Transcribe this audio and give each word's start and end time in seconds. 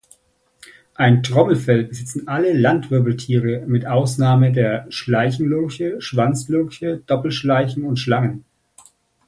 Ein 0.95 1.21
Trommelfell 1.21 1.83
besitzen 1.83 2.27
alle 2.27 2.53
Landwirbeltiere 2.53 3.65
mit 3.67 3.85
Ausnahme 3.85 4.51
der 4.51 4.87
Schleichenlurche, 4.89 6.01
Schwanzlurche, 6.01 7.03
Doppelschleichen 7.05 7.83
und 7.83 7.97
Schlangen. 7.97 8.43